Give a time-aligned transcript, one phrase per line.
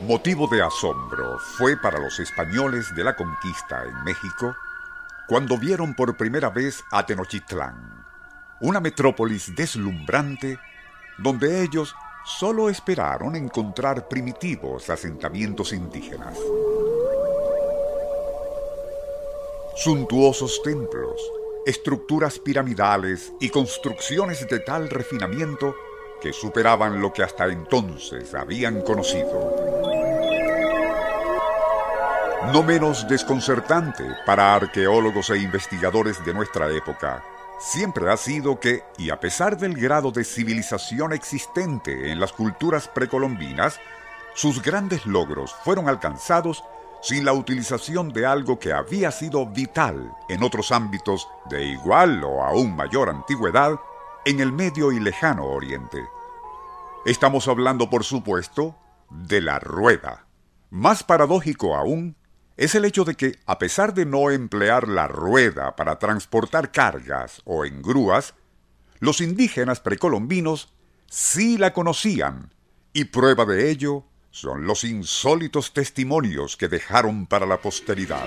[0.00, 4.54] Motivo de asombro fue para los españoles de la conquista en México
[5.26, 8.06] cuando vieron por primera vez a Tenochtitlán,
[8.60, 10.60] una metrópolis deslumbrante
[11.18, 16.38] donde ellos solo esperaron encontrar primitivos asentamientos indígenas.
[19.74, 21.20] Suntuosos templos,
[21.66, 25.74] estructuras piramidales y construcciones de tal refinamiento
[26.20, 29.67] que superaban lo que hasta entonces habían conocido.
[32.52, 37.22] No menos desconcertante para arqueólogos e investigadores de nuestra época,
[37.58, 42.88] siempre ha sido que, y a pesar del grado de civilización existente en las culturas
[42.88, 43.78] precolombinas,
[44.34, 46.64] sus grandes logros fueron alcanzados
[47.02, 52.42] sin la utilización de algo que había sido vital en otros ámbitos de igual o
[52.42, 53.78] aún mayor antigüedad
[54.24, 56.02] en el medio y lejano oriente.
[57.04, 58.74] Estamos hablando, por supuesto,
[59.10, 60.24] de la rueda.
[60.70, 62.16] Más paradójico aún
[62.58, 67.40] es el hecho de que, a pesar de no emplear la rueda para transportar cargas
[67.44, 68.34] o en grúas,
[68.98, 70.68] los indígenas precolombinos
[71.08, 72.52] sí la conocían,
[72.92, 78.26] y prueba de ello son los insólitos testimonios que dejaron para la posteridad.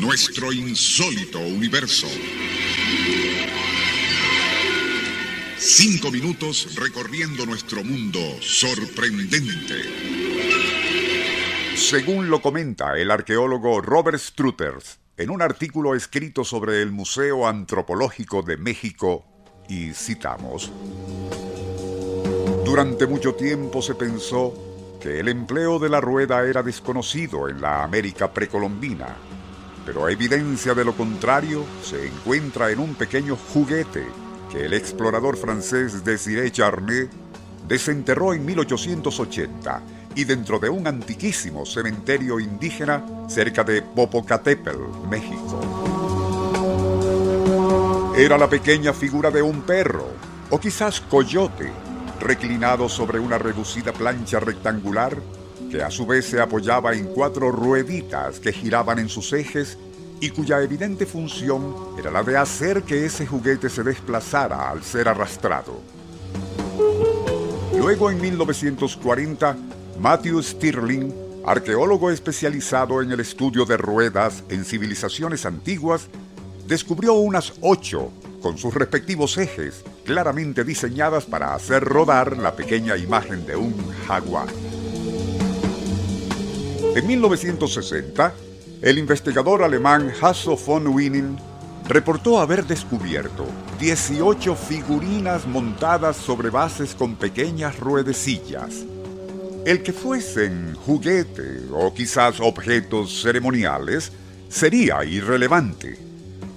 [0.00, 2.06] Nuestro insólito universo.
[5.58, 10.39] Cinco minutos recorriendo nuestro mundo sorprendente.
[11.80, 18.42] Según lo comenta el arqueólogo Robert Struthers en un artículo escrito sobre el Museo Antropológico
[18.42, 19.24] de México,
[19.66, 20.70] y citamos,
[22.64, 24.52] Durante mucho tiempo se pensó
[25.00, 29.16] que el empleo de la rueda era desconocido en la América precolombina,
[29.86, 34.04] pero evidencia de lo contrario se encuentra en un pequeño juguete
[34.52, 37.08] que el explorador francés Desiré Charnay
[37.66, 45.60] desenterró en 1880 y dentro de un antiquísimo cementerio indígena cerca de Popocatépetl, México.
[48.16, 50.08] Era la pequeña figura de un perro,
[50.50, 51.70] o quizás coyote,
[52.20, 55.16] reclinado sobre una reducida plancha rectangular
[55.70, 59.78] que a su vez se apoyaba en cuatro rueditas que giraban en sus ejes
[60.20, 65.08] y cuya evidente función era la de hacer que ese juguete se desplazara al ser
[65.08, 65.80] arrastrado.
[67.78, 69.56] Luego en 1940
[70.00, 76.08] Matthew Stirling, arqueólogo especializado en el estudio de ruedas en civilizaciones antiguas,
[76.66, 83.44] descubrió unas ocho con sus respectivos ejes, claramente diseñadas para hacer rodar la pequeña imagen
[83.44, 83.74] de un
[84.06, 84.48] jaguar.
[86.96, 88.32] En 1960,
[88.80, 91.36] el investigador alemán Hasso von Wienen
[91.86, 93.44] reportó haber descubierto
[93.78, 98.86] 18 figurinas montadas sobre bases con pequeñas ruedecillas
[99.66, 104.12] el que fuesen juguete o quizás objetos ceremoniales
[104.48, 105.98] sería irrelevante,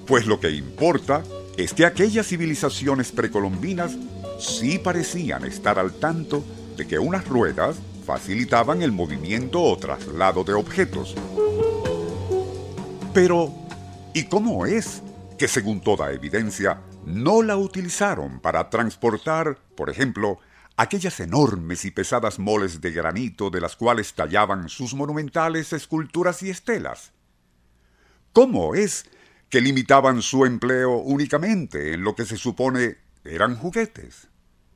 [0.08, 1.24] pues lo que importa
[1.58, 3.98] es que aquellas civilizaciones precolombinas
[4.40, 6.44] sí parecían estar al tanto
[6.78, 7.76] de que unas ruedas
[8.06, 11.16] facilitaban el movimiento o traslado de objetos.
[13.14, 13.54] Pero,
[14.14, 15.02] ¿y cómo es
[15.38, 20.40] que según toda evidencia no la utilizaron para transportar, por ejemplo,
[20.78, 26.50] aquellas enormes y pesadas moles de granito de las cuales tallaban sus monumentales esculturas y
[26.50, 27.12] estelas.
[28.32, 29.06] ¿Cómo es
[29.50, 34.28] que limitaban su empleo únicamente en lo que se supone eran juguetes?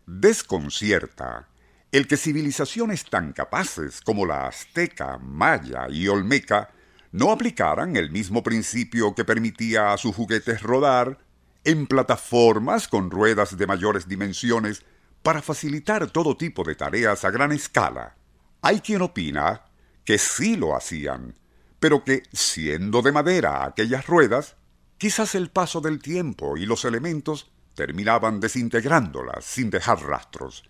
[0.06, 1.48] Desconcierta
[1.92, 6.70] el que civilizaciones tan capaces como la azteca, maya y olmeca
[7.12, 11.18] no aplicaran el mismo principio que permitía a sus juguetes rodar
[11.64, 14.84] en plataformas con ruedas de mayores dimensiones
[15.28, 18.16] para facilitar todo tipo de tareas a gran escala.
[18.62, 19.66] Hay quien opina
[20.06, 21.36] que sí lo hacían,
[21.82, 24.56] pero que, siendo de madera aquellas ruedas,
[24.98, 30.64] quizás el paso del tiempo y los elementos terminaban desintegrándolas sin dejar rastros.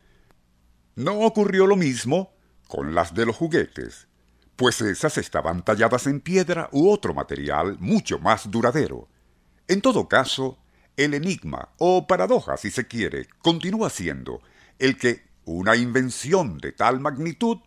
[0.96, 2.34] No ocurrió lo mismo
[2.68, 4.08] con las de los juguetes,
[4.56, 9.08] pues esas estaban talladas en piedra u otro material mucho más duradero.
[9.68, 10.58] En todo caso,
[10.98, 14.42] el enigma, o paradoja si se quiere, continúa siendo
[14.80, 17.60] el que una invención de tal magnitud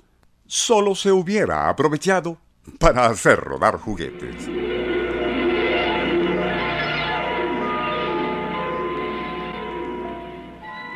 [0.47, 2.39] solo se hubiera aprovechado
[2.79, 4.47] para hacer rodar juguetes.